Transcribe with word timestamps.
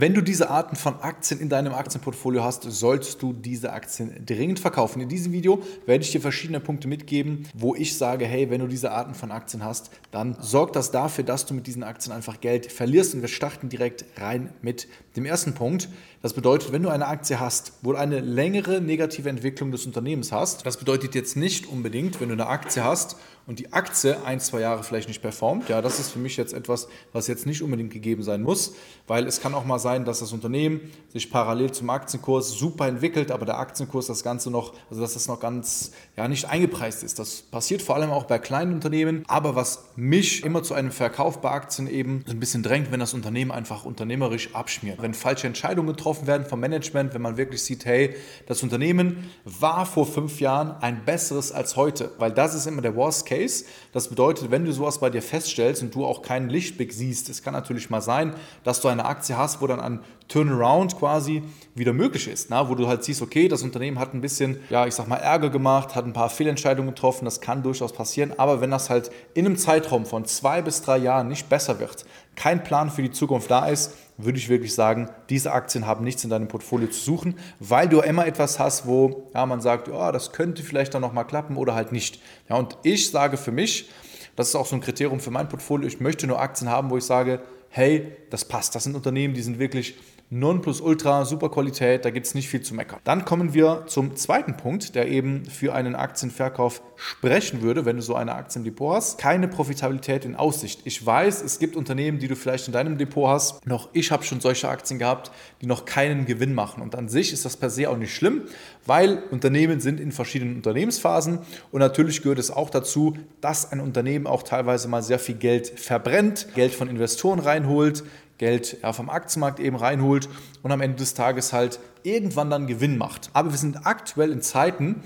Wenn 0.00 0.14
du 0.14 0.22
diese 0.22 0.48
Arten 0.48 0.76
von 0.76 0.98
Aktien 1.00 1.40
in 1.40 1.50
deinem 1.50 1.74
Aktienportfolio 1.74 2.42
hast, 2.42 2.62
solltest 2.62 3.20
du 3.20 3.34
diese 3.34 3.70
Aktien 3.70 4.24
dringend 4.24 4.58
verkaufen. 4.58 5.02
In 5.02 5.10
diesem 5.10 5.30
Video 5.30 5.62
werde 5.84 6.02
ich 6.02 6.10
dir 6.10 6.22
verschiedene 6.22 6.58
Punkte 6.58 6.88
mitgeben, 6.88 7.46
wo 7.52 7.74
ich 7.74 7.98
sage, 7.98 8.24
hey, 8.24 8.48
wenn 8.48 8.62
du 8.62 8.66
diese 8.66 8.92
Arten 8.92 9.12
von 9.12 9.30
Aktien 9.30 9.62
hast, 9.62 9.90
dann 10.10 10.38
sorgt 10.40 10.74
das 10.74 10.90
dafür, 10.90 11.24
dass 11.24 11.44
du 11.44 11.52
mit 11.52 11.66
diesen 11.66 11.82
Aktien 11.82 12.14
einfach 12.14 12.40
Geld 12.40 12.72
verlierst. 12.72 13.12
Und 13.12 13.20
wir 13.20 13.28
starten 13.28 13.68
direkt 13.68 14.06
rein 14.16 14.54
mit 14.62 14.88
dem 15.16 15.26
ersten 15.26 15.52
Punkt. 15.52 15.90
Das 16.22 16.32
bedeutet, 16.32 16.72
wenn 16.72 16.82
du 16.82 16.88
eine 16.88 17.06
Aktie 17.06 17.38
hast, 17.38 17.72
wo 17.82 17.92
du 17.92 17.98
eine 17.98 18.20
längere 18.20 18.80
negative 18.80 19.28
Entwicklung 19.28 19.70
des 19.70 19.84
Unternehmens 19.84 20.32
hast, 20.32 20.64
das 20.64 20.78
bedeutet 20.78 21.14
jetzt 21.14 21.36
nicht 21.36 21.66
unbedingt, 21.66 22.20
wenn 22.20 22.28
du 22.28 22.34
eine 22.34 22.46
Aktie 22.46 22.84
hast 22.84 23.16
und 23.46 23.58
die 23.58 23.72
Aktie 23.72 24.22
ein, 24.24 24.38
zwei 24.38 24.60
Jahre 24.60 24.84
vielleicht 24.84 25.08
nicht 25.08 25.22
performt, 25.22 25.68
ja, 25.68 25.80
das 25.82 25.98
ist 25.98 26.10
für 26.10 26.18
mich 26.18 26.36
jetzt 26.36 26.52
etwas, 26.52 26.88
was 27.12 27.26
jetzt 27.26 27.46
nicht 27.46 27.62
unbedingt 27.62 27.90
gegeben 27.90 28.22
sein 28.22 28.42
muss, 28.42 28.74
weil 29.06 29.26
es 29.26 29.40
kann 29.40 29.54
auch 29.54 29.64
mal 29.64 29.78
sein, 29.78 29.89
dass 29.98 30.20
das 30.20 30.32
Unternehmen 30.32 30.80
sich 31.12 31.30
parallel 31.30 31.72
zum 31.72 31.90
Aktienkurs 31.90 32.52
super 32.52 32.86
entwickelt, 32.86 33.30
aber 33.32 33.44
der 33.44 33.58
Aktienkurs 33.58 34.06
das 34.06 34.22
Ganze 34.22 34.50
noch, 34.50 34.74
also 34.88 35.02
dass 35.02 35.14
das 35.14 35.26
noch 35.26 35.40
ganz, 35.40 35.90
ja, 36.16 36.28
nicht 36.28 36.44
eingepreist 36.44 37.02
ist. 37.02 37.18
Das 37.18 37.42
passiert 37.42 37.82
vor 37.82 37.96
allem 37.96 38.10
auch 38.10 38.24
bei 38.24 38.38
kleinen 38.38 38.74
Unternehmen, 38.74 39.24
aber 39.26 39.56
was 39.56 39.84
mich 39.96 40.44
immer 40.44 40.62
zu 40.62 40.74
einem 40.74 40.92
Verkauf 40.92 41.40
bei 41.40 41.50
Aktien 41.50 41.88
eben 41.90 42.24
ein 42.28 42.38
bisschen 42.38 42.62
drängt, 42.62 42.92
wenn 42.92 43.00
das 43.00 43.14
Unternehmen 43.14 43.50
einfach 43.50 43.84
unternehmerisch 43.84 44.54
abschmiert. 44.54 45.02
Wenn 45.02 45.14
falsche 45.14 45.48
Entscheidungen 45.48 45.88
getroffen 45.88 46.28
werden 46.28 46.46
vom 46.46 46.60
Management, 46.60 47.14
wenn 47.14 47.22
man 47.22 47.36
wirklich 47.36 47.62
sieht, 47.62 47.84
hey, 47.84 48.14
das 48.46 48.62
Unternehmen 48.62 49.28
war 49.44 49.86
vor 49.86 50.06
fünf 50.06 50.40
Jahren 50.40 50.76
ein 50.80 51.04
besseres 51.04 51.50
als 51.50 51.74
heute, 51.74 52.12
weil 52.18 52.30
das 52.30 52.54
ist 52.54 52.66
immer 52.66 52.82
der 52.82 52.94
Worst 52.94 53.26
Case 53.26 53.40
Case. 53.40 53.64
Das 53.92 54.08
bedeutet, 54.08 54.50
wenn 54.50 54.64
du 54.64 54.72
sowas 54.72 54.98
bei 54.98 55.10
dir 55.10 55.22
feststellst 55.22 55.82
und 55.82 55.94
du 55.94 56.04
auch 56.04 56.22
keinen 56.22 56.48
Lichtblick 56.48 56.92
siehst, 56.92 57.28
es 57.28 57.42
kann 57.42 57.54
natürlich 57.54 57.90
mal 57.90 58.00
sein, 58.00 58.34
dass 58.64 58.80
du 58.80 58.88
eine 58.88 59.04
Aktie 59.04 59.36
hast, 59.36 59.60
wo 59.60 59.66
dann 59.66 59.79
ein 59.82 60.00
Turnaround 60.28 60.96
quasi 60.96 61.42
wieder 61.74 61.92
möglich 61.92 62.28
ist, 62.28 62.50
na, 62.50 62.68
wo 62.68 62.74
du 62.74 62.86
halt 62.86 63.02
siehst, 63.02 63.20
okay, 63.20 63.48
das 63.48 63.62
Unternehmen 63.62 63.98
hat 63.98 64.14
ein 64.14 64.20
bisschen, 64.20 64.60
ja, 64.70 64.86
ich 64.86 64.94
sag 64.94 65.08
mal, 65.08 65.16
Ärger 65.16 65.50
gemacht, 65.50 65.96
hat 65.96 66.06
ein 66.06 66.12
paar 66.12 66.30
Fehlentscheidungen 66.30 66.94
getroffen, 66.94 67.24
das 67.24 67.40
kann 67.40 67.62
durchaus 67.62 67.92
passieren, 67.92 68.32
aber 68.36 68.60
wenn 68.60 68.70
das 68.70 68.90
halt 68.90 69.10
in 69.34 69.46
einem 69.46 69.56
Zeitraum 69.56 70.06
von 70.06 70.24
zwei 70.24 70.62
bis 70.62 70.82
drei 70.82 70.98
Jahren 70.98 71.26
nicht 71.26 71.48
besser 71.48 71.80
wird, 71.80 72.04
kein 72.36 72.62
Plan 72.62 72.90
für 72.90 73.02
die 73.02 73.10
Zukunft 73.10 73.50
da 73.50 73.66
ist, 73.66 73.94
würde 74.18 74.38
ich 74.38 74.48
wirklich 74.48 74.74
sagen, 74.74 75.10
diese 75.30 75.52
Aktien 75.52 75.86
haben 75.86 76.04
nichts 76.04 76.22
in 76.22 76.30
deinem 76.30 76.48
Portfolio 76.48 76.88
zu 76.88 77.00
suchen, 77.00 77.34
weil 77.58 77.88
du 77.88 78.00
immer 78.00 78.26
etwas 78.26 78.58
hast, 78.58 78.86
wo 78.86 79.28
ja, 79.34 79.44
man 79.46 79.60
sagt, 79.60 79.88
ja, 79.88 80.12
das 80.12 80.32
könnte 80.32 80.62
vielleicht 80.62 80.94
dann 80.94 81.02
nochmal 81.02 81.26
klappen 81.26 81.56
oder 81.56 81.74
halt 81.74 81.90
nicht. 81.92 82.20
Ja, 82.48 82.56
und 82.56 82.76
ich 82.82 83.10
sage 83.10 83.36
für 83.36 83.52
mich, 83.52 83.90
das 84.36 84.48
ist 84.48 84.54
auch 84.54 84.66
so 84.66 84.76
ein 84.76 84.80
Kriterium 84.80 85.20
für 85.20 85.30
mein 85.30 85.48
Portfolio, 85.48 85.88
ich 85.88 86.00
möchte 86.00 86.26
nur 86.26 86.40
Aktien 86.40 86.70
haben, 86.70 86.90
wo 86.90 86.96
ich 86.96 87.04
sage, 87.04 87.40
hey, 87.70 88.12
das 88.30 88.44
passt, 88.44 88.74
das 88.74 88.84
sind 88.84 88.94
Unternehmen, 88.94 89.34
die 89.34 89.42
sind 89.42 89.58
wirklich 89.58 89.94
Nonplusultra, 90.32 91.24
super 91.24 91.48
Qualität, 91.48 92.04
da 92.04 92.10
gibt 92.10 92.24
es 92.24 92.34
nicht 92.34 92.48
viel 92.48 92.62
zu 92.62 92.72
meckern. 92.72 93.00
Dann 93.02 93.24
kommen 93.24 93.52
wir 93.52 93.82
zum 93.88 94.14
zweiten 94.14 94.56
Punkt, 94.56 94.94
der 94.94 95.08
eben 95.08 95.44
für 95.44 95.74
einen 95.74 95.96
Aktienverkauf 95.96 96.82
sprechen 96.94 97.62
würde, 97.62 97.84
wenn 97.84 97.96
du 97.96 98.02
so 98.02 98.14
eine 98.14 98.36
Aktie 98.36 98.60
im 98.60 98.64
Depot 98.64 98.94
hast. 98.94 99.18
Keine 99.18 99.48
Profitabilität 99.48 100.24
in 100.24 100.36
Aussicht. 100.36 100.82
Ich 100.84 101.04
weiß, 101.04 101.42
es 101.42 101.58
gibt 101.58 101.74
Unternehmen, 101.74 102.20
die 102.20 102.28
du 102.28 102.36
vielleicht 102.36 102.68
in 102.68 102.72
deinem 102.72 102.96
Depot 102.96 103.26
hast. 103.26 103.66
Noch 103.66 103.88
ich 103.92 104.12
habe 104.12 104.22
schon 104.22 104.40
solche 104.40 104.68
Aktien 104.68 105.00
gehabt, 105.00 105.32
die 105.62 105.66
noch 105.66 105.84
keinen 105.84 106.26
Gewinn 106.26 106.54
machen. 106.54 106.80
Und 106.80 106.94
an 106.94 107.08
sich 107.08 107.32
ist 107.32 107.44
das 107.44 107.56
per 107.56 107.68
se 107.68 107.90
auch 107.90 107.96
nicht 107.96 108.14
schlimm, 108.14 108.42
weil 108.86 109.24
Unternehmen 109.32 109.80
sind 109.80 109.98
in 109.98 110.12
verschiedenen 110.12 110.54
Unternehmensphasen 110.54 111.40
und 111.72 111.80
natürlich 111.80 112.22
gehört 112.22 112.38
es 112.38 112.52
auch 112.52 112.70
dazu, 112.70 113.16
dass 113.40 113.72
ein 113.72 113.80
Unternehmen 113.80 114.28
auch 114.28 114.44
teilweise 114.44 114.86
mal 114.86 115.02
sehr 115.02 115.18
viel 115.18 115.34
Geld 115.34 115.68
verbrennt, 115.68 116.46
Geld 116.54 116.72
von 116.72 116.88
Investoren 116.88 117.40
reinholt, 117.40 118.04
Geld 118.40 118.78
vom 118.92 119.10
Aktienmarkt 119.10 119.60
eben 119.60 119.76
reinholt 119.76 120.30
und 120.62 120.72
am 120.72 120.80
Ende 120.80 120.96
des 120.96 121.12
Tages 121.12 121.52
halt 121.52 121.78
irgendwann 122.04 122.48
dann 122.48 122.66
Gewinn 122.66 122.96
macht. 122.96 123.28
Aber 123.34 123.50
wir 123.50 123.58
sind 123.58 123.86
aktuell 123.86 124.32
in 124.32 124.40
Zeiten, 124.40 125.02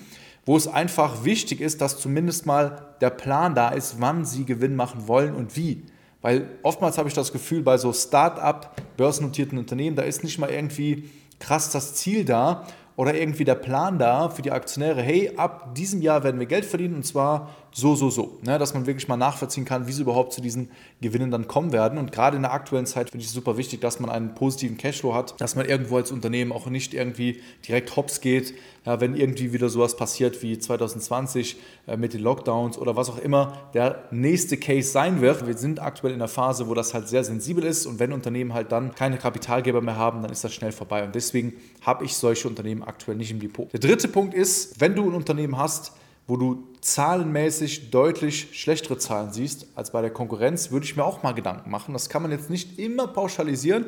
wo 0.46 0.56
es 0.56 0.68
einfach 0.68 1.24
wichtig 1.24 1.60
ist, 1.60 1.80
dass 1.80 1.98
zumindest 1.98 2.46
mal 2.46 2.94
der 3.00 3.10
Plan 3.10 3.56
da 3.56 3.70
ist, 3.70 3.96
wann 3.98 4.24
sie 4.24 4.44
Gewinn 4.44 4.76
machen 4.76 5.08
wollen 5.08 5.34
und 5.34 5.56
wie. 5.56 5.82
Weil 6.22 6.48
oftmals 6.62 6.96
habe 6.96 7.08
ich 7.08 7.14
das 7.14 7.32
Gefühl, 7.32 7.62
bei 7.62 7.76
so 7.76 7.92
Start-up, 7.92 8.80
börsennotierten 8.96 9.58
Unternehmen, 9.58 9.96
da 9.96 10.02
ist 10.02 10.22
nicht 10.22 10.38
mal 10.38 10.50
irgendwie 10.50 11.10
krass 11.40 11.70
das 11.70 11.94
Ziel 11.94 12.24
da 12.24 12.64
oder 12.96 13.14
irgendwie 13.14 13.44
der 13.44 13.56
Plan 13.56 13.98
da 13.98 14.28
für 14.28 14.42
die 14.42 14.52
Aktionäre, 14.52 15.02
hey, 15.02 15.32
ab 15.36 15.74
diesem 15.74 16.00
Jahr 16.00 16.22
werden 16.22 16.38
wir 16.38 16.46
Geld 16.46 16.64
verdienen 16.64 16.94
und 16.96 17.06
zwar 17.06 17.50
so, 17.76 17.96
so, 17.96 18.08
so. 18.08 18.38
Ne, 18.42 18.56
dass 18.56 18.72
man 18.72 18.86
wirklich 18.86 19.08
mal 19.08 19.16
nachvollziehen 19.16 19.64
kann, 19.64 19.88
wie 19.88 19.92
sie 19.92 20.02
überhaupt 20.02 20.32
zu 20.32 20.40
diesen 20.40 20.70
Gewinnen 21.00 21.32
dann 21.32 21.48
kommen 21.48 21.72
werden. 21.72 21.98
Und 21.98 22.12
gerade 22.12 22.36
in 22.36 22.42
der 22.42 22.52
aktuellen 22.52 22.86
Zeit 22.86 23.10
finde 23.10 23.22
ich 23.22 23.28
es 23.28 23.34
super 23.34 23.56
wichtig, 23.56 23.80
dass 23.80 23.98
man 23.98 24.10
einen 24.10 24.36
positiven 24.36 24.76
Cashflow 24.76 25.12
hat, 25.12 25.40
dass 25.40 25.56
man 25.56 25.66
irgendwo 25.66 25.96
als 25.96 26.12
Unternehmen 26.12 26.52
auch 26.52 26.66
nicht 26.66 26.94
irgendwie 26.94 27.42
direkt 27.66 27.96
hops 27.96 28.20
geht, 28.20 28.54
ja, 28.86 29.00
wenn 29.00 29.16
irgendwie 29.16 29.52
wieder 29.52 29.68
sowas 29.70 29.96
passiert 29.96 30.40
wie 30.42 30.56
2020 30.56 31.56
äh, 31.88 31.96
mit 31.96 32.14
den 32.14 32.20
Lockdowns 32.20 32.78
oder 32.78 32.94
was 32.94 33.10
auch 33.10 33.18
immer 33.18 33.70
der 33.74 34.04
nächste 34.12 34.56
Case 34.56 34.90
sein 34.90 35.20
wird. 35.20 35.44
Wir 35.44 35.56
sind 35.56 35.82
aktuell 35.82 36.12
in 36.12 36.20
einer 36.20 36.28
Phase, 36.28 36.68
wo 36.68 36.74
das 36.74 36.94
halt 36.94 37.08
sehr 37.08 37.24
sensibel 37.24 37.64
ist 37.64 37.86
und 37.86 37.98
wenn 37.98 38.12
Unternehmen 38.12 38.54
halt 38.54 38.70
dann 38.70 38.94
keine 38.94 39.18
Kapitalgeber 39.18 39.80
mehr 39.80 39.96
haben, 39.96 40.22
dann 40.22 40.30
ist 40.30 40.44
das 40.44 40.54
schnell 40.54 40.70
vorbei. 40.70 41.02
Und 41.02 41.14
deswegen 41.16 41.54
habe 41.80 42.04
ich 42.04 42.14
solche 42.14 42.46
Unternehmen 42.46 42.83
aktuell 42.84 43.16
nicht 43.16 43.30
im 43.30 43.40
Depot. 43.40 43.72
Der 43.72 43.80
dritte 43.80 44.08
Punkt 44.08 44.34
ist, 44.34 44.80
wenn 44.80 44.94
du 44.94 45.08
ein 45.08 45.14
Unternehmen 45.14 45.58
hast, 45.58 45.92
wo 46.26 46.36
du 46.36 46.64
zahlenmäßig 46.80 47.90
deutlich 47.90 48.48
schlechtere 48.52 48.98
Zahlen 48.98 49.32
siehst 49.32 49.66
als 49.74 49.90
bei 49.90 50.00
der 50.00 50.10
Konkurrenz, 50.10 50.70
würde 50.70 50.86
ich 50.86 50.96
mir 50.96 51.04
auch 51.04 51.22
mal 51.22 51.32
Gedanken 51.32 51.70
machen. 51.70 51.92
Das 51.92 52.08
kann 52.08 52.22
man 52.22 52.30
jetzt 52.30 52.48
nicht 52.48 52.78
immer 52.78 53.06
pauschalisieren, 53.08 53.86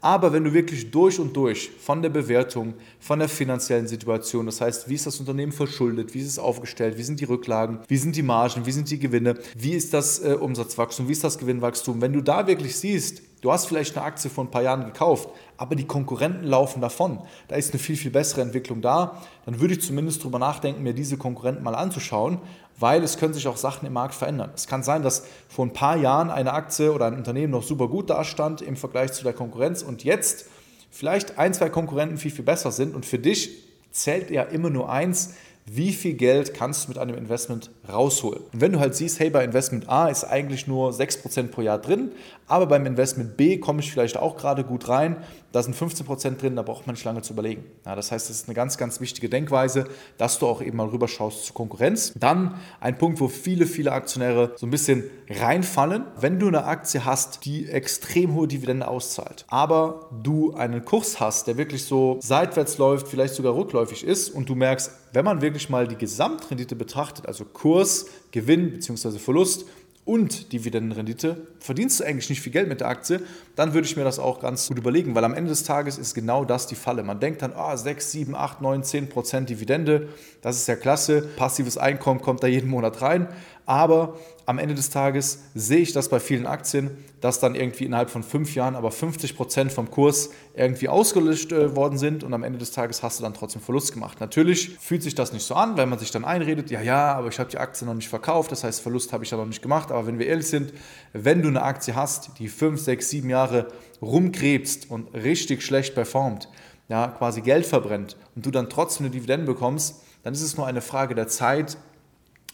aber 0.00 0.32
wenn 0.32 0.44
du 0.44 0.52
wirklich 0.52 0.90
durch 0.90 1.18
und 1.18 1.34
durch 1.36 1.70
von 1.80 2.02
der 2.02 2.10
Bewertung, 2.10 2.74
von 3.00 3.18
der 3.18 3.28
finanziellen 3.28 3.88
Situation, 3.88 4.46
das 4.46 4.60
heißt, 4.60 4.88
wie 4.88 4.94
ist 4.94 5.06
das 5.06 5.18
Unternehmen 5.18 5.50
verschuldet, 5.50 6.14
wie 6.14 6.20
ist 6.20 6.28
es 6.28 6.38
aufgestellt, 6.38 6.98
wie 6.98 7.02
sind 7.02 7.20
die 7.20 7.24
Rücklagen, 7.24 7.80
wie 7.88 7.96
sind 7.96 8.14
die 8.14 8.22
Margen, 8.22 8.64
wie 8.64 8.72
sind 8.72 8.90
die 8.90 8.98
Gewinne, 8.98 9.38
wie 9.56 9.72
ist 9.72 9.92
das 9.92 10.20
äh, 10.20 10.34
Umsatzwachstum, 10.34 11.08
wie 11.08 11.12
ist 11.12 11.24
das 11.24 11.38
Gewinnwachstum, 11.38 12.00
wenn 12.00 12.12
du 12.12 12.22
da 12.22 12.46
wirklich 12.46 12.76
siehst, 12.76 13.22
Du 13.40 13.52
hast 13.52 13.66
vielleicht 13.66 13.96
eine 13.96 14.04
Aktie 14.04 14.30
vor 14.30 14.44
ein 14.44 14.50
paar 14.50 14.62
Jahren 14.62 14.84
gekauft, 14.84 15.28
aber 15.56 15.76
die 15.76 15.86
Konkurrenten 15.86 16.44
laufen 16.44 16.80
davon. 16.80 17.20
Da 17.46 17.54
ist 17.54 17.72
eine 17.72 17.78
viel, 17.78 17.96
viel 17.96 18.10
bessere 18.10 18.40
Entwicklung 18.40 18.80
da. 18.80 19.22
Dann 19.46 19.60
würde 19.60 19.74
ich 19.74 19.82
zumindest 19.82 20.22
darüber 20.22 20.40
nachdenken, 20.40 20.82
mir 20.82 20.92
diese 20.92 21.16
Konkurrenten 21.16 21.62
mal 21.62 21.76
anzuschauen, 21.76 22.38
weil 22.78 23.02
es 23.02 23.16
können 23.16 23.34
sich 23.34 23.46
auch 23.46 23.56
Sachen 23.56 23.86
im 23.86 23.92
Markt 23.92 24.14
verändern. 24.14 24.50
Es 24.54 24.66
kann 24.66 24.82
sein, 24.82 25.02
dass 25.02 25.24
vor 25.48 25.64
ein 25.64 25.72
paar 25.72 25.96
Jahren 25.96 26.30
eine 26.30 26.52
Aktie 26.52 26.92
oder 26.92 27.06
ein 27.06 27.14
Unternehmen 27.14 27.52
noch 27.52 27.62
super 27.62 27.86
gut 27.86 28.10
dastand 28.10 28.60
im 28.60 28.76
Vergleich 28.76 29.12
zu 29.12 29.22
der 29.22 29.32
Konkurrenz 29.32 29.82
und 29.82 30.02
jetzt 30.02 30.46
vielleicht 30.90 31.38
ein, 31.38 31.54
zwei 31.54 31.70
Konkurrenten 31.70 32.18
viel, 32.18 32.32
viel 32.32 32.44
besser 32.44 32.72
sind 32.72 32.94
und 32.94 33.06
für 33.06 33.18
dich 33.18 33.68
zählt 33.92 34.30
ja 34.30 34.42
immer 34.42 34.70
nur 34.70 34.90
eins, 34.90 35.34
wie 35.70 35.92
viel 35.92 36.14
Geld 36.14 36.54
kannst 36.54 36.84
du 36.84 36.88
mit 36.88 36.98
einem 36.98 37.16
Investment 37.16 37.70
rausholen. 37.90 38.42
Und 38.52 38.60
wenn 38.60 38.72
du 38.72 38.80
halt 38.80 38.94
siehst, 38.94 39.20
hey, 39.20 39.30
bei 39.30 39.44
Investment 39.44 39.88
A 39.88 40.08
ist 40.08 40.24
eigentlich 40.24 40.66
nur 40.66 40.90
6% 40.90 41.48
pro 41.48 41.62
Jahr 41.62 41.78
drin, 41.78 42.12
aber 42.46 42.66
beim 42.66 42.86
Investment 42.86 43.36
B 43.36 43.58
komme 43.58 43.80
ich 43.80 43.90
vielleicht 43.90 44.16
auch 44.16 44.36
gerade 44.36 44.64
gut 44.64 44.88
rein, 44.88 45.16
da 45.52 45.62
sind 45.62 45.74
15% 45.74 46.36
drin, 46.36 46.56
da 46.56 46.62
braucht 46.62 46.86
man 46.86 46.94
nicht 46.94 47.04
lange 47.04 47.22
zu 47.22 47.32
überlegen. 47.32 47.64
Ja, 47.86 47.96
das 47.96 48.12
heißt, 48.12 48.28
das 48.28 48.36
ist 48.36 48.48
eine 48.48 48.54
ganz, 48.54 48.76
ganz 48.76 49.00
wichtige 49.00 49.30
Denkweise, 49.30 49.86
dass 50.18 50.38
du 50.38 50.46
auch 50.46 50.60
eben 50.60 50.76
mal 50.76 50.88
rüberschaust 50.88 51.46
zur 51.46 51.54
Konkurrenz. 51.54 52.12
Dann 52.18 52.60
ein 52.80 52.98
Punkt, 52.98 53.18
wo 53.20 53.28
viele, 53.28 53.64
viele 53.64 53.92
Aktionäre 53.92 54.52
so 54.56 54.66
ein 54.66 54.70
bisschen 54.70 55.04
reinfallen. 55.30 56.04
Wenn 56.20 56.38
du 56.38 56.48
eine 56.48 56.64
Aktie 56.64 57.04
hast, 57.04 57.46
die 57.46 57.66
extrem 57.66 58.34
hohe 58.34 58.46
Dividende 58.46 58.88
auszahlt, 58.88 59.46
aber 59.48 60.10
du 60.22 60.52
einen 60.54 60.84
Kurs 60.84 61.18
hast, 61.18 61.46
der 61.46 61.56
wirklich 61.56 61.84
so 61.84 62.18
seitwärts 62.20 62.76
läuft, 62.76 63.08
vielleicht 63.08 63.34
sogar 63.34 63.54
rückläufig 63.54 64.04
ist 64.04 64.28
und 64.28 64.50
du 64.50 64.54
merkst, 64.54 64.90
wenn 65.12 65.24
man 65.24 65.40
wirklich 65.40 65.57
mal 65.68 65.88
die 65.88 65.96
Gesamtrendite 65.96 66.76
betrachtet, 66.76 67.26
also 67.26 67.44
Kurs, 67.44 68.06
Gewinn 68.30 68.72
bzw. 68.72 69.18
Verlust 69.18 69.66
und 70.08 70.52
Dividendenrendite, 70.54 71.48
verdienst 71.58 72.00
du 72.00 72.04
eigentlich 72.04 72.30
nicht 72.30 72.40
viel 72.40 72.52
Geld 72.52 72.66
mit 72.66 72.80
der 72.80 72.88
Aktie, 72.88 73.20
dann 73.56 73.74
würde 73.74 73.86
ich 73.86 73.94
mir 73.94 74.04
das 74.04 74.18
auch 74.18 74.40
ganz 74.40 74.68
gut 74.68 74.78
überlegen, 74.78 75.14
weil 75.14 75.22
am 75.22 75.34
Ende 75.34 75.50
des 75.50 75.64
Tages 75.64 75.98
ist 75.98 76.14
genau 76.14 76.46
das 76.46 76.66
die 76.66 76.76
Falle. 76.76 77.02
Man 77.02 77.20
denkt 77.20 77.42
dann, 77.42 77.52
ah, 77.52 77.76
6, 77.76 78.12
7, 78.12 78.34
8, 78.34 78.62
9, 78.62 78.84
10 78.84 79.08
Prozent 79.10 79.50
Dividende, 79.50 80.08
das 80.40 80.56
ist 80.56 80.66
ja 80.66 80.76
klasse, 80.76 81.20
passives 81.36 81.76
Einkommen 81.76 82.22
kommt 82.22 82.42
da 82.42 82.46
jeden 82.46 82.70
Monat 82.70 83.02
rein, 83.02 83.28
Aber 83.68 84.14
am 84.46 84.58
Ende 84.58 84.74
des 84.74 84.88
Tages 84.88 85.40
sehe 85.54 85.80
ich 85.80 85.92
das 85.92 86.08
bei 86.08 86.20
vielen 86.20 86.46
Aktien, 86.46 86.90
dass 87.20 87.38
dann 87.38 87.54
irgendwie 87.54 87.84
innerhalb 87.84 88.08
von 88.08 88.22
fünf 88.22 88.54
Jahren 88.54 88.76
aber 88.76 88.90
50 88.90 89.36
Prozent 89.36 89.72
vom 89.72 89.90
Kurs 89.90 90.30
irgendwie 90.54 90.88
ausgelöscht 90.88 91.52
äh, 91.52 91.76
worden 91.76 91.98
sind 91.98 92.24
und 92.24 92.32
am 92.32 92.44
Ende 92.44 92.58
des 92.58 92.70
Tages 92.70 93.02
hast 93.02 93.18
du 93.18 93.24
dann 93.24 93.34
trotzdem 93.34 93.60
Verlust 93.60 93.92
gemacht. 93.92 94.20
Natürlich 94.20 94.78
fühlt 94.78 95.02
sich 95.02 95.14
das 95.14 95.34
nicht 95.34 95.44
so 95.44 95.54
an, 95.54 95.76
wenn 95.76 95.90
man 95.90 95.98
sich 95.98 96.10
dann 96.10 96.24
einredet, 96.24 96.70
ja, 96.70 96.80
ja, 96.80 97.12
aber 97.12 97.28
ich 97.28 97.38
habe 97.38 97.50
die 97.50 97.58
Aktie 97.58 97.86
noch 97.86 97.92
nicht 97.92 98.08
verkauft, 98.08 98.50
das 98.50 98.64
heißt, 98.64 98.80
Verlust 98.80 99.12
habe 99.12 99.22
ich 99.22 99.30
ja 99.30 99.36
noch 99.36 99.44
nicht 99.44 99.60
gemacht. 99.60 99.90
Aber 99.90 100.06
wenn 100.06 100.18
wir 100.18 100.26
ehrlich 100.26 100.46
sind, 100.46 100.72
wenn 101.12 101.42
du 101.42 101.48
eine 101.48 101.60
Aktie 101.60 101.94
hast, 101.94 102.38
die 102.38 102.48
fünf, 102.48 102.80
sechs, 102.80 103.10
sieben 103.10 103.28
Jahre 103.28 103.68
rumkrebst 104.00 104.90
und 104.90 105.12
richtig 105.12 105.62
schlecht 105.62 105.94
performt, 105.94 106.48
ja, 106.88 107.08
quasi 107.08 107.42
Geld 107.42 107.66
verbrennt 107.66 108.16
und 108.34 108.46
du 108.46 108.50
dann 108.50 108.70
trotzdem 108.70 109.04
eine 109.04 109.14
Dividende 109.14 109.44
bekommst, 109.44 109.96
dann 110.22 110.32
ist 110.32 110.40
es 110.40 110.56
nur 110.56 110.66
eine 110.66 110.80
Frage 110.80 111.14
der 111.14 111.28
Zeit, 111.28 111.76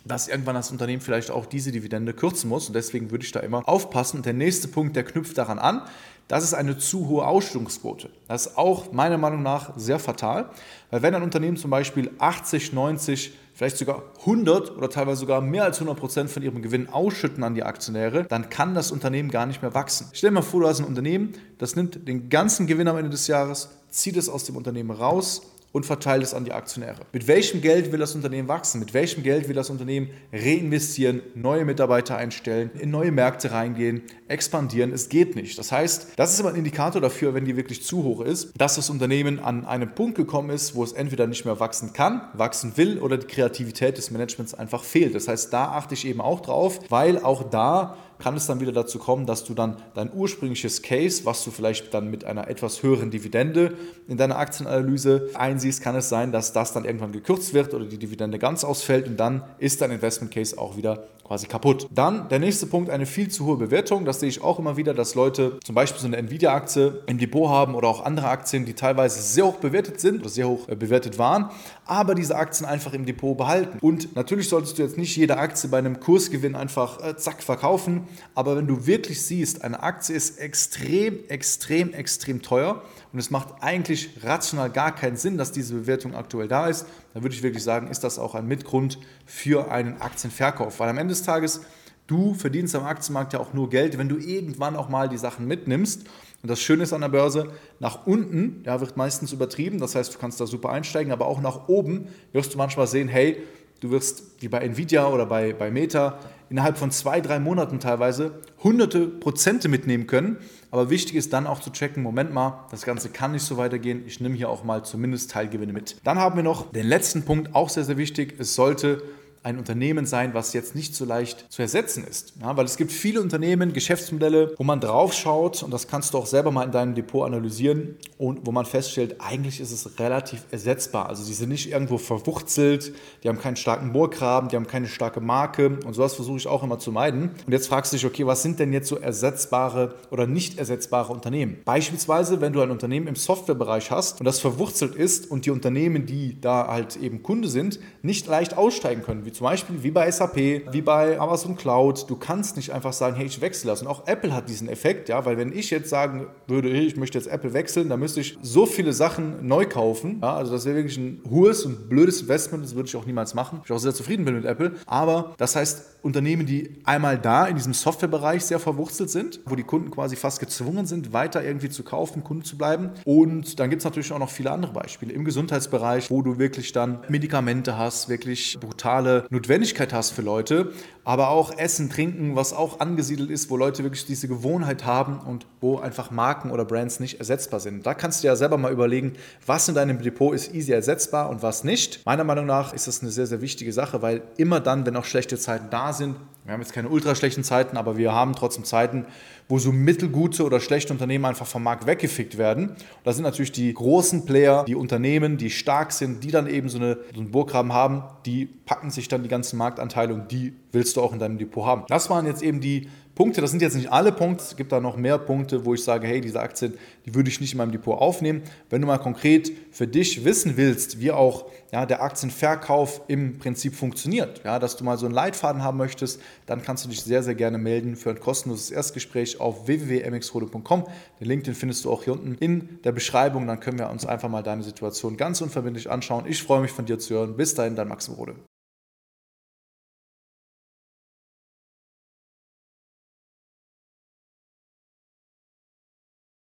dass 0.05 0.29
irgendwann 0.29 0.55
das 0.55 0.71
Unternehmen 0.71 1.01
vielleicht 1.01 1.31
auch 1.31 1.47
diese 1.47 1.73
Dividende 1.73 2.13
kürzen 2.13 2.49
muss. 2.49 2.67
Und 2.69 2.75
deswegen 2.75 3.11
würde 3.11 3.25
ich 3.25 3.33
da 3.33 3.41
immer 3.41 3.67
aufpassen. 3.69 4.19
Und 4.19 4.27
der 4.27 4.35
nächste 4.35 4.69
Punkt, 4.69 4.97
der 4.97 5.05
knüpft 5.05 5.39
daran 5.39 5.59
an, 5.59 5.83
das 6.29 6.43
ist 6.43 6.55
eine 6.55 6.79
zu 6.79 7.09
hohe 7.09 7.27
Ausschüttungsquote. 7.27 8.09
Das 8.29 8.47
ist 8.47 8.57
auch 8.57 8.93
meiner 8.93 9.19
Meinung 9.19 9.43
nach 9.43 9.73
sehr 9.77 9.99
fatal, 9.99 10.49
weil 10.91 11.03
wenn 11.03 11.15
ein 11.15 11.23
Unternehmen 11.23 11.59
zum 11.59 11.71
Beispiel 11.71 12.11
80, 12.19 12.73
90, 12.73 13.35
vielleicht 13.53 13.77
sogar 13.77 14.03
100 14.21 14.75
oder 14.77 14.89
teilweise 14.89 15.21
sogar 15.21 15.43
mehr 15.43 15.65
als 15.65 15.77
100 15.77 15.99
Prozent 15.99 16.31
von 16.31 16.43
ihrem 16.43 16.63
Gewinn 16.63 16.89
ausschütten 16.89 17.45
an 17.45 17.55
die 17.55 17.63
Aktionäre, 17.63 18.25
dann 18.25 18.49
kann 18.49 18.75
das 18.75 18.91
Unternehmen 18.91 19.31
gar 19.31 19.45
nicht 19.45 19.61
mehr 19.61 19.75
wachsen. 19.75 20.09
Stell 20.13 20.31
dir 20.31 20.35
mal 20.35 20.43
vor, 20.43 20.61
du 20.61 20.69
hast 20.69 20.81
ein 20.81 20.87
Unternehmen, 20.87 21.35
das 21.59 21.77
nimmt 21.77 22.09
den 22.09 22.31
ganzen 22.31 22.67
Gewinn 22.67 22.89
am 22.89 22.97
Ende 22.97 23.11
des 23.11 23.27
Jahres, 23.27 23.69
zieht 23.91 24.17
es 24.17 24.31
aus 24.31 24.45
dem 24.45 24.57
Unternehmen 24.57 24.91
raus 24.91 25.43
und 25.75 25.85
verteilt 25.85 26.23
es 26.23 26.35
an 26.35 26.45
die 26.45 26.53
Aktionäre. 26.53 27.01
Mit 27.13 27.27
welchem 27.27 27.61
Geld 27.61 27.91
will 27.91 27.99
das 27.99 28.15
Unternehmen 28.15 28.47
wachsen? 28.47 28.79
Mit 28.79 28.95
welchem 28.95 29.25
Geld 29.25 29.49
will 29.49 29.57
das 29.57 29.71
Unternehmen 29.71 30.11
reinvestieren, 30.33 31.21
neue 31.35 31.65
Mitarbeiter 31.65 32.17
einstellen, 32.17 32.71
in 32.79 32.93
neue 32.93 33.11
Märkte 33.11 33.51
reingehen, 33.51 34.03
expandieren? 34.29 34.93
Es 34.93 35.09
geht 35.09 35.35
nicht. 35.35 35.59
Das 35.59 35.73
heißt, 35.73 36.13
das 36.15 36.33
ist 36.33 36.39
immer 36.39 36.51
ein 36.51 36.55
Indikator 36.55 37.01
dafür, 37.01 37.35
wenn 37.35 37.45
die 37.45 37.57
wirklich 37.57 37.83
zu 37.83 38.05
hoch 38.05 38.21
ist, 38.21 38.53
dass 38.57 38.77
das 38.77 38.89
Unternehmen 38.89 39.41
an 39.41 39.65
einen 39.65 39.97
Punkt 39.97 40.17
gekommen 40.17 40.51
ist, 40.51 40.77
wo 40.77 40.85
es 40.85 40.93
entweder 40.93 41.27
nicht 41.27 41.45
mehr 41.45 41.59
wachsen 41.59 41.93
kann, 41.93 42.23
wachsen 42.35 42.77
will 42.77 43.01
oder 43.01 43.19
die 43.19 43.27
Kreativität 43.27 43.99
des 43.99 44.13
Managements 44.13 44.55
einfach 44.55 44.85
fehlt. 44.85 45.17
Das 45.17 45.27
heißt, 45.27 45.53
da 45.53 45.73
achte 45.73 45.95
ich 45.95 46.07
eben 46.07 46.21
auch 46.21 46.41
drauf, 46.41 46.79
weil 46.89 47.19
auch 47.19 47.51
da 47.51 47.97
kann 48.19 48.37
es 48.37 48.47
dann 48.47 48.61
wieder 48.61 48.73
dazu 48.73 48.99
kommen, 48.99 49.27
dass 49.27 49.45
du 49.45 49.55
dann 49.55 49.77
dein 49.95 50.13
ursprüngliches 50.13 50.83
Case, 50.83 51.25
was 51.25 51.45
du 51.45 51.51
vielleicht 51.51 51.93
dann 51.95 52.11
mit 52.11 52.25
einer 52.25 52.49
etwas 52.49 52.83
höheren 52.83 53.11
Dividende 53.11 53.75
in 54.09 54.17
deiner 54.17 54.39
Aktienanalyse 54.39 55.31
einsiehst, 55.35 55.83
kann 55.83 55.97
es 55.97 56.09
sein, 56.09 56.33
dass 56.33 56.53
das 56.53 56.73
dann 56.73 56.85
irgendwann 56.85 57.13
gekürzt 57.13 57.55
wird 57.55 57.75
oder 57.75 57.85
die 57.85 57.99
Dividende 57.99 58.39
ganz 58.39 58.65
ausfällt 58.65 59.07
und 59.07 59.17
dann 59.17 59.43
ist 59.59 59.81
dein 59.81 59.91
Investment 59.91 60.33
Case 60.33 60.59
auch 60.59 60.77
wieder 60.77 61.05
quasi 61.25 61.47
kaputt. 61.47 61.89
Dann 61.91 62.29
der 62.29 62.39
nächste 62.39 62.67
Punkt, 62.67 62.91
eine 62.91 63.07
viel 63.07 63.29
zu 63.29 63.47
hohe 63.47 63.57
Bewertung. 63.57 64.05
Das 64.05 64.21
sehe 64.21 64.29
ich 64.29 64.43
auch 64.43 64.59
immer 64.59 64.77
wieder, 64.77 64.95
dass 64.95 65.15
Leute 65.15 65.59
zum 65.65 65.75
Beispiel 65.75 66.01
so 66.01 66.07
eine 66.07 66.19
Nvidia-Aktie 66.19 67.03
im 67.07 67.19
Depot 67.19 67.49
haben 67.49 67.75
oder 67.75 67.89
auch 67.89 68.05
andere 68.05 68.29
Aktien, 68.29 68.65
die 68.65 68.75
teilweise 68.75 69.21
sehr 69.23 69.47
hoch 69.47 69.57
bewertet 69.57 70.01
sind 70.01 70.21
oder 70.21 70.29
sehr 70.29 70.49
hoch 70.49 70.69
äh, 70.69 70.77
bewertet 70.77 71.19
waren, 71.19 71.51
aber 71.87 72.15
diese 72.15 72.37
Aktien 72.37 72.69
einfach 72.69 72.93
im 72.93 73.07
Depot 73.07 73.37
behalten. 73.37 73.79
Und 73.81 74.15
natürlich 74.15 74.49
solltest 74.49 74.79
du 74.79 74.83
jetzt 74.83 74.99
nicht 74.99 75.17
jede 75.17 75.39
Aktie 75.39 75.69
bei 75.71 75.79
einem 75.79 75.99
Kursgewinn 75.99 76.55
einfach 76.55 77.03
äh, 77.03 77.17
zack 77.17 77.43
verkaufen, 77.43 78.04
aber 78.35 78.57
wenn 78.57 78.67
du 78.67 78.87
wirklich 78.87 79.23
siehst, 79.23 79.63
eine 79.63 79.83
Aktie 79.83 80.15
ist 80.15 80.39
extrem, 80.39 81.19
extrem, 81.29 81.93
extrem 81.93 82.43
teuer 82.43 82.83
und 83.13 83.19
es 83.19 83.31
macht 83.31 83.63
eigentlich 83.63 84.11
rational 84.23 84.71
gar 84.71 84.95
keinen 84.95 85.17
Sinn, 85.17 85.39
dass 85.39 85.53
diese 85.53 85.75
Bewertung 85.75 86.15
aktuell 86.15 86.49
da 86.49 86.69
ist, 86.69 86.87
dann 87.13 87.23
würde 87.23 87.35
ich 87.35 87.43
wirklich 87.43 87.63
sagen, 87.63 87.89
ist 87.89 88.05
das 88.05 88.19
auch 88.19 88.35
ein 88.35 88.47
Mitgrund 88.47 88.99
für 89.27 89.71
einen 89.71 90.01
Aktienverkauf. 90.01 90.81
Weil 90.81 90.89
am 90.89 90.99
Ende 90.99 91.13
des 91.13 91.23
Tages, 91.23 91.61
du 92.07 92.35
verdienst 92.35 92.75
am 92.75 92.85
Aktienmarkt 92.85 93.33
ja 93.33 93.41
auch 93.41 93.55
nur 93.55 93.71
Geld, 93.71 93.99
wenn 93.99 94.09
du 94.09 94.17
irgendwann 94.17 94.77
auch 94.77 94.89
mal 94.89 95.09
die 95.09 95.19
Sachen 95.19 95.47
mitnimmst. 95.47 96.07
Und 96.43 96.51
das 96.51 96.61
Schöne 96.61 96.83
ist 96.83 96.93
an 96.93 97.01
der 97.01 97.09
Börse, 97.09 97.53
nach 97.81 98.07
unten 98.07 98.63
ja, 98.67 98.81
wird 98.81 98.97
meistens 98.97 99.33
übertrieben, 99.33 99.79
das 99.79 99.95
heißt, 99.95 100.15
du 100.15 100.19
kannst 100.19 100.41
da 100.41 100.47
super 100.47 100.71
einsteigen, 100.71 101.13
aber 101.13 101.27
auch 101.27 101.41
nach 101.41 101.69
oben 101.69 102.09
wirst 102.33 102.53
du 102.53 102.59
manchmal 102.59 102.87
sehen, 102.87 103.09
hey, 103.09 103.43
du 103.81 103.91
wirst 103.91 104.25
wie 104.41 104.49
bei 104.49 104.59
Nvidia 104.59 105.09
oder 105.09 105.27
bei, 105.27 105.53
bei 105.53 105.71
Meta 105.71 106.19
innerhalb 106.55 106.79
von 106.79 106.93
zwei, 106.93 107.21
drei 107.21 107.41
Monaten 107.41 107.81
teilweise 107.81 108.41
hunderte 108.63 109.09
Prozente 109.09 109.69
mitnehmen 109.69 110.07
können. 110.07 110.37
Aber 110.71 110.89
wichtig 110.89 111.17
ist 111.17 111.33
dann 111.33 111.49
auch 111.49 111.59
zu 111.59 111.73
checken, 111.73 112.01
Moment 112.01 112.33
mal, 112.33 112.65
das 112.71 112.85
Ganze 112.85 113.09
kann 113.09 113.33
nicht 113.33 113.43
so 113.43 113.57
weitergehen. 113.57 114.05
Ich 114.07 114.21
nehme 114.21 114.37
hier 114.37 114.49
auch 114.49 114.63
mal 114.63 114.85
zumindest 114.85 115.33
Teilgewinne 115.33 115.73
mit. 115.73 115.97
Dann 116.05 116.17
haben 116.21 116.37
wir 116.37 116.45
noch 116.45 116.71
den 116.71 116.87
letzten 116.87 117.25
Punkt, 117.25 117.57
auch 117.57 117.71
sehr, 117.71 117.83
sehr 117.83 117.97
wichtig. 117.97 118.37
Es 118.39 118.55
sollte 118.55 119.03
ein 119.45 119.59
Unternehmen 119.59 120.07
sein, 120.07 120.33
was 120.33 120.55
jetzt 120.55 120.75
nicht 120.75 120.95
so 120.95 121.05
leicht 121.05 121.47
zu 121.51 121.61
ersetzen 121.61 122.05
ist. 122.05 122.33
Ja, 122.41 122.57
weil 122.57 122.65
es 122.65 122.77
gibt 122.77 122.91
viele 122.91 123.21
Unternehmen, 123.21 123.75
Geschäftsmodelle, 123.75 124.55
wo 124.57 124.65
man 124.65 124.81
drauf 124.81 125.13
schaut 125.13 125.63
und 125.63 125.71
das 125.71 125.87
kannst 125.87 126.15
du 126.15 126.19
auch 126.19 126.27
selber 126.27 126.51
mal 126.51 126.65
in 126.65 126.73
deinem 126.73 126.95
Depot 126.95 127.27
analysieren 127.27 127.97
und 128.17 128.47
wo 128.47 128.53
man 128.53 128.65
feststellt, 128.65 129.17
eigentlich 129.19 129.61
ist 129.61 129.71
es 129.71 129.99
relativ 129.99 130.45
ersetzbar. 130.51 131.11
Also 131.11 131.23
sie 131.23 131.35
sind 131.35 131.51
nicht 131.51 131.71
irgendwo 131.71 131.99
verwurzelt, 131.99 132.95
die 133.23 133.29
haben 133.29 133.39
keinen 133.39 133.57
starken 133.57 133.93
Bohrgraben, 133.93 134.49
die 134.49 134.57
haben 134.57 134.67
keine 134.67 134.89
starke 134.89 135.21
Marke 135.21 135.79
und 135.85 135.93
sowas 135.93 136.15
versuche 136.15 136.39
ich 136.39 136.47
auch 136.47 136.63
immer 136.63 136.79
zu 136.79 136.91
meiden. 136.91 137.31
Und 137.47 137.53
jetzt 137.53 137.69
fragst 137.69 137.93
du 137.93 137.97
dich, 137.97 138.07
okay, 138.07 138.27
was 138.27 138.43
sind 138.43 138.59
denn 138.59 138.73
jetzt 138.73 138.89
so 138.89 138.97
ersetzbare 138.97 139.95
oder 140.11 140.27
nicht 140.27 140.59
ersetzbare 140.59 141.13
Unternehmen? 141.13 141.59
Beispielsweise, 141.67 142.41
wenn 142.41 142.55
du 142.55 142.63
ein 142.63 142.71
Unternehmen 142.71 143.09
im 143.09 143.17
Softwarebereich 143.17 143.91
hast 143.91 144.21
und 144.21 144.25
das 144.25 144.41
verwurzelt 144.41 144.95
ist 144.95 145.31
und 145.31 145.45
die 145.45 145.51
Unternehmen, 145.51 146.07
die 146.07 146.41
da 146.41 146.67
halt 146.67 146.97
eben 146.97 147.23
Kunde 147.23 147.49
sind, 147.49 147.79
nicht 148.01 148.27
leicht 148.27 148.57
aussteigen 148.57 149.03
können, 149.03 149.27
wie 149.27 149.34
zum 149.35 149.45
Beispiel 149.45 149.83
wie 149.83 149.91
bei 149.91 150.09
SAP, 150.11 150.37
wie 150.37 150.81
bei 150.81 151.19
Amazon 151.19 151.57
Cloud. 151.57 152.09
Du 152.09 152.17
kannst 152.17 152.57
nicht 152.57 152.71
einfach 152.71 152.93
sagen, 152.93 153.17
hey, 153.17 153.27
ich 153.27 153.41
wechsle 153.41 153.71
das. 153.71 153.83
Und 153.83 153.89
auch 153.89 154.07
Apple 154.07 154.33
hat 154.33 154.49
diesen 154.49 154.69
Effekt, 154.69 155.09
ja, 155.09 155.25
weil 155.25 155.37
wenn 155.37 155.53
ich 155.53 155.71
jetzt 155.71 155.91
sagen 155.91 156.29
würde, 156.47 156.71
hey, 156.71 156.87
ich 156.87 156.97
möchte 156.97 157.19
jetzt 157.19 157.27
Apple 157.27 157.53
wechseln, 157.53 157.89
dann 157.89 157.99
müsste 157.99 158.21
ich 158.21 158.39
so 158.43 158.65
viele 158.65 158.93
Sachen 158.93 159.47
neu 159.47 159.67
kaufen. 159.67 160.21
Ja, 160.23 160.37
also 160.37 160.53
das 160.53 160.65
wäre 160.65 160.77
wirklich 160.77 160.97
ein 160.97 161.21
hohes 161.29 161.65
und 161.67 161.89
blödes 161.89 162.23
Investment, 162.23 162.65
das 162.65 162.77
würde 162.77 162.89
ich 162.89 162.97
auch 162.97 163.07
niemals 163.07 163.35
machen. 163.35 163.61
Ich 163.65 163.73
auch 163.73 163.79
sehr 163.79 163.95
zufrieden 163.95 164.25
bin 164.25 164.37
mit 164.37 164.45
Apple. 164.45 164.75
Aber 164.87 165.35
das 165.37 165.57
heißt, 165.57 165.95
Unternehmen, 166.03 166.47
die 166.47 166.81
einmal 166.85 167.19
da 167.19 167.47
in 167.47 167.57
diesem 167.57 167.73
Softwarebereich 167.73 168.45
sehr 168.45 168.61
verwurzelt 168.61 169.11
sind, 169.11 169.41
wo 169.47 169.57
die 169.57 169.63
Kunden 169.63 169.91
quasi 169.91 170.17
fast 170.17 170.39
gezwungen 170.39 170.87
sind, 170.87 171.13
weiter 171.13 171.43
irgendwie 171.43 171.71
zu 171.71 171.83
kaufen, 171.83 172.23
Kunden 172.23 172.45
zu 172.45 172.57
bleiben. 172.59 172.91
Und 173.05 173.59
dann 173.59 173.71
gibt 173.71 173.81
es 173.81 173.85
natürlich 173.85 174.13
auch 174.13 174.19
noch 174.19 174.31
viele 174.31 174.53
andere 174.53 174.73
Beispiele 174.73 175.13
im 175.13 175.25
Gesundheitsbereich, 175.25 176.11
wo 176.11 176.23
du 176.23 176.39
wirklich 176.39 176.73
dann 176.73 177.01
Medikamente 177.09 177.79
hast, 177.79 178.09
wirklich 178.09 178.59
brutale 178.61 179.24
Notwendigkeit 179.31 179.93
hast 179.93 180.11
für 180.11 180.23
Leute, 180.23 180.73
aber 181.05 181.29
auch 181.29 181.57
Essen, 181.57 181.91
Trinken, 181.91 182.35
was 182.35 182.53
auch 182.53 182.81
angesiedelt 182.81 183.31
ist, 183.31 183.51
wo 183.51 183.57
Leute 183.57 183.83
wirklich 183.83 184.07
diese 184.07 184.27
Gewohnheit 184.27 184.85
haben 184.85 185.21
und 185.21 185.47
wo 185.61 185.79
einfach 185.79 186.11
Marken 186.11 186.51
oder 186.51 186.65
Brands 186.65 187.01
nicht 187.01 187.19
ersetzbar 187.19 187.61
sind. 187.61 187.87
Da 187.87 187.95
kannst 187.95 188.23
du 188.23 188.29
ja 188.29 188.37
selber 188.37 188.57
mal 188.57 188.73
überlegen, 188.73 189.13
was 189.47 189.69
in 189.69 189.75
deinem 189.75 190.01
Depot 190.01 190.35
ist 190.35 190.55
easy 190.55 190.73
ersetzbar 190.73 191.29
und 191.29 191.43
was 191.43 191.65
nicht. 191.65 192.05
Meiner 192.07 192.25
Meinung 192.25 192.47
nach 192.47 192.73
ist 192.73 192.89
das 192.89 193.03
eine 193.03 193.11
sehr, 193.11 193.27
sehr 193.27 193.41
wichtige 193.41 193.73
Sache, 193.73 194.03
weil 194.03 194.23
immer 194.37 194.61
dann, 194.61 194.87
wenn 194.87 194.97
auch 194.97 195.05
schlechte 195.05 195.39
Zeiten 195.39 195.69
da 195.71 195.93
sind, 195.93 196.17
wir 196.45 196.53
haben 196.53 196.61
jetzt 196.61 196.75
keine 196.75 196.91
ultra 196.91 197.15
schlechten 197.15 197.43
Zeiten, 197.43 197.79
aber 197.79 197.97
wir 197.97 198.13
haben 198.13 198.35
trotzdem 198.35 198.65
Zeiten, 198.65 199.07
wo 199.49 199.59
so 199.59 199.73
mittelgute 199.73 200.45
oder 200.45 200.61
schlechte 200.61 200.93
Unternehmen 200.93 201.25
einfach 201.25 201.47
vom 201.47 201.63
Markt 201.63 201.87
weggefickt 201.87 202.37
werden. 202.37 202.71
Und 202.71 202.79
da 203.03 203.15
sind 203.15 203.25
natürlich 203.25 203.53
die 203.53 203.73
großen 203.73 204.27
Player, 204.27 204.65
die 204.65 204.75
Unternehmen, 204.75 205.39
die 205.39 205.49
stark 205.49 205.93
sind, 205.93 206.23
die 206.23 206.31
dann 206.31 206.47
eben 206.47 206.69
so, 206.69 206.77
eine, 206.77 206.99
so 207.15 207.21
einen 207.21 207.31
Burggraben 207.31 207.73
haben, 207.73 208.03
die 208.27 208.45
packen 208.45 208.91
sich 208.91 209.09
dann 209.09 209.23
die 209.23 209.31
ganzen 209.31 209.57
Marktanteile 209.57 210.13
und 210.13 210.33
die 210.33 210.53
willst 210.71 210.94
du 210.97 211.03
auch 211.03 211.13
in 211.13 211.19
deinem 211.19 211.39
Depot 211.39 211.65
haben. 211.65 211.85
Das 211.89 212.11
waren 212.11 212.27
jetzt 212.27 212.43
eben 212.43 212.61
die 212.61 212.89
Punkte, 213.15 213.41
das 213.41 213.53
sind 213.53 213.63
jetzt 213.63 213.77
nicht 213.77 213.93
alle 213.93 214.11
Punkte, 214.11 214.43
es 214.43 214.57
gibt 214.57 214.73
da 214.73 214.81
noch 214.81 214.97
mehr 214.97 215.19
Punkte, 215.19 215.65
wo 215.65 215.75
ich 215.75 215.85
sage, 215.85 216.07
hey, 216.09 216.21
diese 216.21 216.41
Aktien, 216.41 216.75
die 217.07 217.15
würde 217.15 217.29
ich 217.29 217.41
nicht 217.41 217.53
in 217.53 217.59
meinem 217.59 217.71
Depot 217.71 217.97
aufnehmen. 217.97 218.43
Wenn 218.71 218.81
du 218.81 218.89
mal 218.89 218.99
konkret 218.99 219.53
für 219.71 219.87
dich 219.87 220.25
wissen 220.25 220.57
willst, 220.57 221.01
wie 221.01 221.13
auch 221.13 221.47
ja, 221.73 221.87
der 221.87 222.03
Aktienverkauf 222.03 223.03
im 223.07 223.39
Prinzip 223.39 223.77
funktioniert, 223.77 224.43
ja, 224.45 224.59
dass 224.59 224.77
du 224.77 224.83
mal 224.83 224.99
so 224.99 225.07
einen 225.07 225.15
Leitfaden 225.15 225.63
haben 225.63 225.79
möchtest, 225.79 226.21
dann 226.47 226.63
kannst 226.63 226.85
du 226.85 226.89
dich 226.89 227.03
sehr, 227.03 227.23
sehr 227.23 227.37
gerne 227.37 227.59
melden 227.59 227.95
für 227.95 228.11
ein 228.11 228.19
kostenloses 228.19 228.73
Erstgespräch 228.73 229.39
auf 229.39 229.69
www.mxrode.com. 229.69 230.85
Den 231.21 231.29
Link, 231.29 231.45
den 231.45 231.55
findest 231.55 231.85
du 231.85 231.93
auch 231.93 232.03
hier 232.03 232.15
unten 232.15 232.35
in 232.35 232.81
der 232.83 232.93
Beschreibung, 232.93 233.47
dann 233.47 233.61
können 233.61 233.79
wir 233.79 233.91
uns 233.91 234.05
einfach 234.05 234.29
mal 234.29 234.43
deine 234.43 234.65
Situation 234.65 235.17
ganz 235.17 235.41
unverbindlich 235.41 235.89
anschauen. 235.89 236.25
Ich 236.27 236.43
freue 236.43 236.63
mich 236.63 236.73
von 236.73 236.85
dir 236.85 236.99
zu 236.99 237.15
hören. 237.15 237.37
Bis 237.37 237.55
dahin, 237.55 237.77
dein 237.77 237.87
Maxim 237.87 238.15
Rode. 238.15 238.35